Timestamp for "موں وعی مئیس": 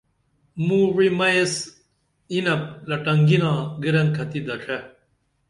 0.65-1.53